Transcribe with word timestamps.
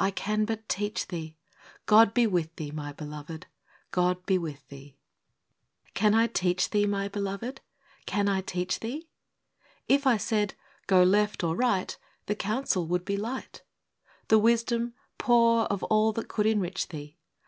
I 0.00 0.10
can 0.10 0.46
but 0.46 0.68
teach 0.68 1.06
thee, 1.06 1.36
God 1.86 2.12
be 2.12 2.26
with 2.26 2.56
thee, 2.56 2.72
my 2.72 2.92
beloved,— 2.92 3.46
God 3.92 4.26
be 4.26 4.36
with 4.36 4.66
thee! 4.66 4.96
Can 5.94 6.12
I 6.12 6.26
teach 6.26 6.70
thee, 6.70 6.86
my 6.86 7.06
beloved— 7.06 7.60
can 8.04 8.28
I 8.28 8.40
teach 8.40 8.80
thee? 8.80 9.06
If 9.86 10.04
I 10.04 10.16
said, 10.16 10.54
Go 10.88 11.04
left 11.04 11.44
or 11.44 11.54
right, 11.54 11.96
The 12.26 12.34
counsel 12.34 12.88
would 12.88 13.04
be 13.04 13.16
light,— 13.16 13.62
The 14.26 14.40
wisdom, 14.40 14.94
poor 15.18 15.66
of 15.66 15.84
all 15.84 16.10
that 16.14 16.26
could 16.26 16.46
enrich 16.46 16.88
thee 16.88 17.16